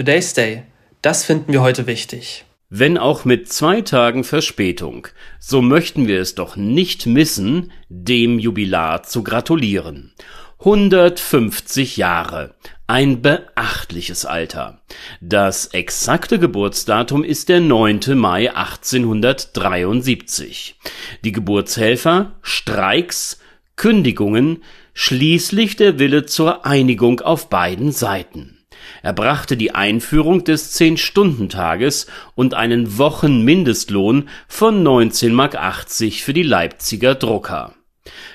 Today's 0.00 0.32
Day. 0.32 0.62
Das 1.02 1.26
finden 1.26 1.52
wir 1.52 1.60
heute 1.60 1.86
wichtig. 1.86 2.46
Wenn 2.70 2.96
auch 2.96 3.26
mit 3.26 3.52
zwei 3.52 3.82
Tagen 3.82 4.24
Verspätung, 4.24 5.08
so 5.38 5.60
möchten 5.60 6.08
wir 6.08 6.22
es 6.22 6.34
doch 6.34 6.56
nicht 6.56 7.04
missen, 7.04 7.70
dem 7.90 8.38
Jubilar 8.38 9.02
zu 9.02 9.22
gratulieren. 9.22 10.14
150 10.60 11.98
Jahre. 11.98 12.54
Ein 12.86 13.20
beachtliches 13.20 14.24
Alter. 14.24 14.80
Das 15.20 15.66
exakte 15.66 16.38
Geburtsdatum 16.38 17.22
ist 17.22 17.50
der 17.50 17.60
9. 17.60 18.00
Mai 18.14 18.56
1873. 18.56 20.76
Die 21.24 21.32
Geburtshelfer, 21.32 22.36
Streiks, 22.40 23.38
Kündigungen, 23.76 24.62
schließlich 24.94 25.76
der 25.76 25.98
Wille 25.98 26.24
zur 26.24 26.64
Einigung 26.64 27.20
auf 27.20 27.50
beiden 27.50 27.92
Seiten. 27.92 28.56
Er 29.02 29.12
brachte 29.12 29.56
die 29.56 29.74
Einführung 29.74 30.44
des 30.44 30.72
Zehn-Stunden-Tages 30.72 32.06
und 32.34 32.54
einen 32.54 32.98
Wochenmindestlohn 32.98 34.28
von 34.48 34.84
19,80 34.86 35.32
Mark 35.32 36.14
für 36.14 36.32
die 36.32 36.42
Leipziger 36.42 37.14
Drucker. 37.14 37.74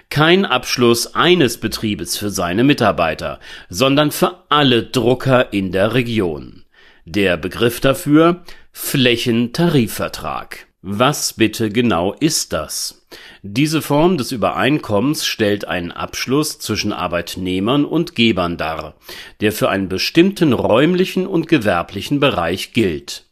Kein 0.10 0.46
Abschluss 0.46 1.16
eines 1.16 1.60
Betriebes 1.60 2.18
für 2.18 2.30
seine 2.30 2.64
Mitarbeiter, 2.64 3.40
sondern 3.70 4.12
für 4.12 4.44
alle 4.50 4.84
Drucker 4.84 5.52
in 5.52 5.72
der 5.72 5.94
Region. 5.94 6.64
Der 7.06 7.38
Begriff 7.38 7.80
dafür 7.80 8.44
Flächentarifvertrag. 8.72 10.65
Was 10.88 11.34
bitte 11.34 11.72
genau 11.72 12.14
ist 12.14 12.54
das? 12.54 13.08
Diese 13.42 13.82
Form 13.82 14.20
des 14.20 14.32
Übereinkommens 14.32 15.26
stellt 15.26 15.68
einen 15.68 15.92
Abschluss 15.92 16.60
zwischen 16.60 16.94
Arbeitnehmern 16.94 17.86
und 17.86 18.14
Gebern 18.14 18.56
dar, 18.56 18.94
der 19.42 19.52
für 19.52 19.70
einen 19.70 19.90
bestimmten 19.90 20.54
räumlichen 20.54 21.26
und 21.26 21.48
gewerblichen 21.48 22.20
Bereich 22.20 22.72
gilt. 22.74 23.26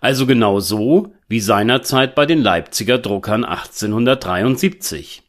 Also 0.00 0.26
genau 0.26 0.60
so 0.60 1.12
wie 1.28 1.40
seinerzeit 1.40 2.14
bei 2.14 2.26
den 2.26 2.42
Leipziger 2.42 2.98
Druckern 2.98 3.44
1873. 3.44 5.22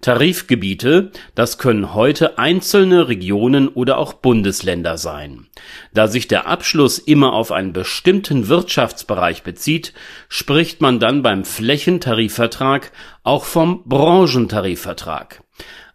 Tarifgebiete, 0.00 1.10
das 1.34 1.58
können 1.58 1.92
heute 1.92 2.38
einzelne 2.38 3.08
Regionen 3.08 3.68
oder 3.68 3.98
auch 3.98 4.14
Bundesländer 4.14 4.96
sein. 4.96 5.48
Da 5.92 6.08
sich 6.08 6.26
der 6.26 6.46
Abschluss 6.46 6.98
immer 6.98 7.34
auf 7.34 7.52
einen 7.52 7.74
bestimmten 7.74 8.48
Wirtschaftsbereich 8.48 9.42
bezieht, 9.42 9.92
spricht 10.28 10.80
man 10.80 11.00
dann 11.00 11.22
beim 11.22 11.44
Flächentarifvertrag 11.44 12.92
auch 13.22 13.44
vom 13.44 13.84
Branchentarifvertrag. 13.84 15.42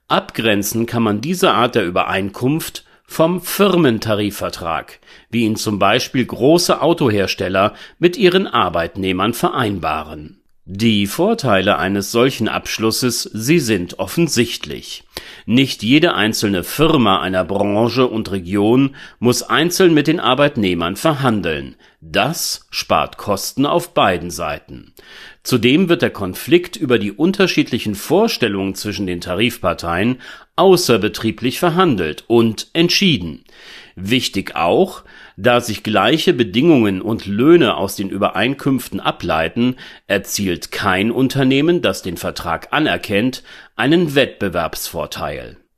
Abgrenzen 0.08 0.86
kann 0.86 1.02
man 1.02 1.22
diese 1.22 1.52
Art 1.52 1.74
der 1.74 1.86
Übereinkunft 1.86 2.85
vom 3.08 3.42
Firmentarifvertrag, 3.42 5.00
wie 5.30 5.44
ihn 5.44 5.56
zum 5.56 5.80
Beispiel 5.80 6.26
große 6.26 6.82
Autohersteller 6.82 7.74
mit 8.00 8.18
ihren 8.18 8.48
Arbeitnehmern 8.48 9.34
vereinbaren 9.34 10.42
die 10.68 11.06
Vorteile 11.06 11.78
eines 11.78 12.12
solchen 12.12 12.48
Abschlusses, 12.48 13.22
sie 13.22 13.60
sind 13.60 14.00
offensichtlich. 14.00 15.04
Nicht 15.46 15.84
jede 15.84 16.16
einzelne 16.16 16.64
Firma 16.64 17.22
einer 17.22 17.44
Branche 17.44 18.08
und 18.08 18.32
Region 18.32 18.96
muss 19.20 19.44
einzeln 19.44 19.94
mit 19.94 20.08
den 20.08 20.20
Arbeitnehmern 20.20 20.96
verhandeln. 20.96 21.76
Das 22.02 22.68
spart 22.70 23.18
Kosten 23.18 23.66
auf 23.66 23.94
beiden 23.94 24.32
Seiten. 24.32 24.94
Zudem 25.44 25.90
wird 25.90 26.02
der 26.02 26.10
Konflikt 26.10 26.76
über 26.76 26.98
die 26.98 27.12
unterschiedlichen 27.12 27.96
Vorstellungen 27.96 28.76
zwischen 28.76 29.06
den 29.06 29.22
Tarifparteien 29.22 30.20
außerbetrieblich 30.56 31.60
verhandelt 31.60 32.24
und 32.28 32.68
entschieden. 32.74 33.44
Wichtig 33.96 34.56
auch, 34.56 35.04
da 35.38 35.62
sich 35.62 35.84
gleiche 35.84 36.34
Bedingungen 36.34 37.02
und 37.02 37.26
Löhne 37.26 37.76
aus 37.78 37.96
den 37.96 38.10
Übereinkünften 38.10 39.00
ableiten, 39.00 39.76
erzielt 40.08 40.72
kein 40.72 41.12
Unternehmen, 41.12 41.82
das 41.82 42.02
den 42.02 42.18
Vertrag 42.18 42.70
anerkennt, 42.72 43.44
einen 43.76 44.16
Wettbewerbsvorteil. 44.16 45.05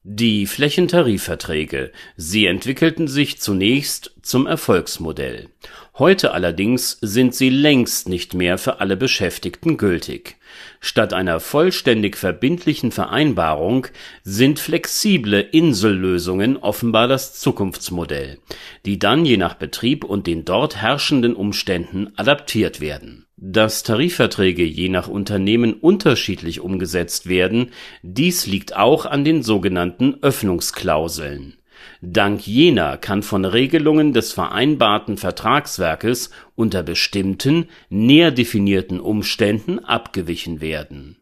Die 0.10 0.48
Flächentarifverträge, 0.48 1.92
sie 2.16 2.46
entwickelten 2.46 3.10
sich 3.10 3.42
zunächst 3.42 4.14
zum 4.22 4.48
Erfolgsmodell. 4.48 5.50
Heute 5.98 6.32
allerdings 6.32 6.98
sind 7.02 7.36
sie 7.36 7.50
längst 7.50 8.08
nicht 8.08 8.34
mehr 8.34 8.58
für 8.58 8.80
alle 8.80 8.96
Beschäftigten 8.96 9.76
gültig. 9.76 10.38
Statt 10.80 11.12
einer 11.12 11.42
vollständig 11.42 12.16
verbindlichen 12.16 12.94
Vereinbarung 12.94 13.88
sind 14.24 14.60
flexible 14.60 15.42
Insellösungen 15.42 16.56
offenbar 16.56 17.10
das 17.10 17.38
Zukunftsmodell, 17.38 18.40
die 18.86 19.00
dann 19.00 19.26
je 19.26 19.36
nach 19.36 19.56
Betrieb 19.56 20.06
und 20.06 20.26
den 20.26 20.46
dort 20.46 20.78
herrschenden 20.78 21.36
Umständen 21.36 22.14
adaptiert 22.16 22.80
werden. 22.80 23.27
Dass 23.38 23.84
Tarifverträge 23.84 24.64
je 24.64 24.90
nach 24.90 25.08
Unternehmen 25.08 25.74
unterschiedlich 25.74 26.60
umgesetzt 26.60 27.30
werden, 27.30 27.70
dies 28.02 28.48
liegt 28.48 28.76
auch 28.76 29.06
an 29.06 29.24
den 29.24 29.44
sogenannten 29.44 30.18
Öffnungsklauseln 30.22 31.58
Dank 32.02 32.46
jener 32.46 32.98
kann 32.98 33.24
von 33.24 33.46
Regelungen 33.46 34.14
des 34.14 34.34
vereinbarten 34.34 35.18
Vertragswerkes 35.18 36.30
unter 36.56 36.84
bestimmten, 36.84 37.70
näher 37.90 38.32
definierten 38.32 39.00
Umständen 39.00 39.80
abgewichen 39.80 40.62
werden. 40.62 41.18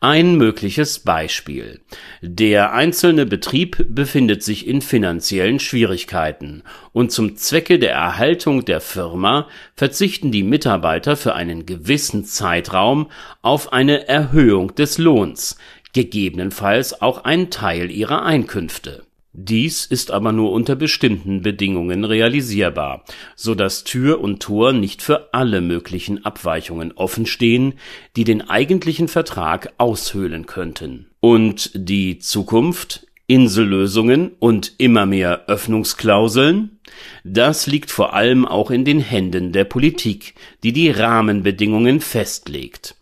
Ein 0.00 0.36
mögliches 0.36 1.00
Beispiel. 1.00 1.80
Der 2.22 2.72
einzelne 2.72 3.26
Betrieb 3.26 3.84
befindet 3.88 4.44
sich 4.44 4.68
in 4.68 4.80
finanziellen 4.80 5.58
Schwierigkeiten 5.58 6.62
und 6.92 7.10
zum 7.10 7.34
Zwecke 7.34 7.80
der 7.80 7.94
Erhaltung 7.94 8.64
der 8.64 8.80
Firma 8.80 9.48
verzichten 9.74 10.30
die 10.30 10.44
Mitarbeiter 10.44 11.16
für 11.16 11.34
einen 11.34 11.66
gewissen 11.66 12.24
Zeitraum 12.24 13.10
auf 13.42 13.72
eine 13.72 14.06
Erhöhung 14.06 14.74
des 14.76 14.98
Lohns, 14.98 15.58
gegebenenfalls 15.92 17.02
auch 17.02 17.24
einen 17.24 17.50
Teil 17.50 17.90
ihrer 17.90 18.22
Einkünfte 18.22 19.07
dies 19.40 19.86
ist 19.86 20.10
aber 20.10 20.32
nur 20.32 20.50
unter 20.50 20.74
bestimmten 20.74 21.42
Bedingungen 21.42 22.04
realisierbar, 22.04 23.04
so 23.36 23.54
dass 23.54 23.84
Tür 23.84 24.20
und 24.20 24.40
Tor 24.42 24.72
nicht 24.72 25.00
für 25.00 25.32
alle 25.32 25.60
möglichen 25.60 26.24
Abweichungen 26.24 26.90
offenstehen, 26.90 27.74
die 28.16 28.24
den 28.24 28.50
eigentlichen 28.50 29.06
Vertrag 29.06 29.72
aushöhlen 29.78 30.46
könnten. 30.46 31.06
Und 31.20 31.70
die 31.74 32.18
Zukunft, 32.18 33.06
Insellösungen 33.28 34.32
und 34.40 34.72
immer 34.78 35.06
mehr 35.06 35.46
Öffnungsklauseln? 35.46 36.80
Das 37.22 37.68
liegt 37.68 37.92
vor 37.92 38.14
allem 38.14 38.44
auch 38.44 38.72
in 38.72 38.84
den 38.84 38.98
Händen 38.98 39.52
der 39.52 39.64
Politik, 39.64 40.34
die 40.64 40.72
die 40.72 40.90
Rahmenbedingungen 40.90 42.00
festlegt 42.00 42.96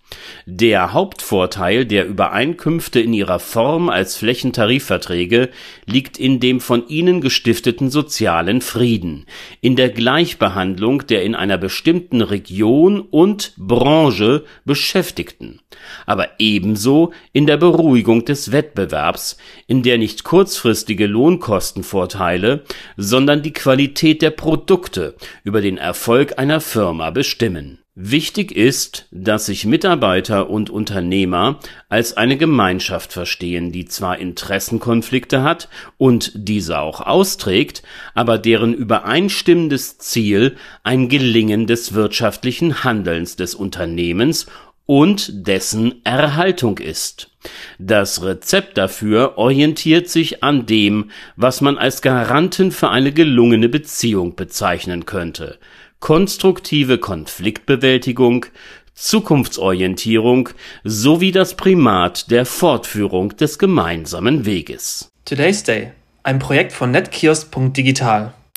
der 0.48 0.92
Hauptvorteil 0.92 1.84
der 1.84 2.06
Übereinkünfte 2.06 3.00
in 3.00 3.12
ihrer 3.12 3.40
Form 3.40 3.88
als 3.88 4.16
Flächentarifverträge 4.16 5.50
liegt 5.86 6.18
in 6.18 6.38
dem 6.38 6.60
von 6.60 6.86
ihnen 6.88 7.20
gestifteten 7.20 7.90
sozialen 7.90 8.60
Frieden, 8.60 9.26
in 9.60 9.74
der 9.74 9.90
Gleichbehandlung 9.90 11.06
der 11.08 11.24
in 11.24 11.34
einer 11.34 11.58
bestimmten 11.58 12.22
Region 12.22 13.00
und 13.00 13.54
Branche 13.56 14.44
Beschäftigten, 14.64 15.60
aber 16.06 16.28
ebenso 16.38 17.12
in 17.32 17.46
der 17.46 17.56
Beruhigung 17.56 18.24
des 18.24 18.52
Wettbewerbs, 18.52 19.38
in 19.66 19.82
der 19.82 19.98
nicht 19.98 20.22
kurzfristige 20.22 21.06
Lohnkostenvorteile, 21.06 22.62
sondern 22.96 23.42
die 23.42 23.52
Qualität 23.52 24.22
der 24.22 24.30
Produkte 24.30 25.16
über 25.42 25.60
den 25.60 25.76
Erfolg 25.76 26.38
einer 26.38 26.60
Firma 26.60 27.10
bestimmen 27.10 27.80
Wichtig 27.98 28.52
ist, 28.52 29.06
dass 29.10 29.46
sich 29.46 29.64
Mitarbeiter 29.64 30.50
und 30.50 30.68
Unternehmer 30.68 31.60
als 31.88 32.14
eine 32.14 32.36
Gemeinschaft 32.36 33.10
verstehen, 33.10 33.72
die 33.72 33.86
zwar 33.86 34.18
Interessenkonflikte 34.18 35.42
hat 35.42 35.70
und 35.96 36.30
diese 36.34 36.78
auch 36.80 37.00
austrägt, 37.00 37.82
aber 38.12 38.36
deren 38.36 38.74
übereinstimmendes 38.74 39.96
Ziel 39.96 40.56
ein 40.82 41.08
Gelingen 41.08 41.66
des 41.66 41.94
wirtschaftlichen 41.94 42.84
Handelns 42.84 43.36
des 43.36 43.54
Unternehmens 43.54 44.44
und 44.84 45.46
dessen 45.46 46.04
Erhaltung 46.04 46.76
ist. 46.76 47.30
Das 47.78 48.22
Rezept 48.22 48.76
dafür 48.76 49.38
orientiert 49.38 50.10
sich 50.10 50.44
an 50.44 50.66
dem, 50.66 51.10
was 51.36 51.62
man 51.62 51.78
als 51.78 52.02
Garanten 52.02 52.72
für 52.72 52.90
eine 52.90 53.12
gelungene 53.12 53.70
Beziehung 53.70 54.36
bezeichnen 54.36 55.06
könnte 55.06 55.58
konstruktive 56.06 56.98
Konfliktbewältigung, 56.98 58.46
Zukunftsorientierung 58.94 60.50
sowie 60.84 61.32
das 61.32 61.56
Primat 61.56 62.30
der 62.30 62.46
Fortführung 62.46 63.36
des 63.36 63.58
gemeinsamen 63.58 64.46
Weges. 64.46 65.08
Today's 65.24 65.64
Day, 65.64 65.90
ein 66.22 66.38
Projekt 66.38 66.70
von 66.70 66.92
netkiosk.digital. 66.92 68.32